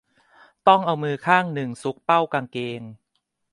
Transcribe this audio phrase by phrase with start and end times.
[0.67, 2.81] ต้องเอามือข้างหนึ่งซุกเป้ากางเกง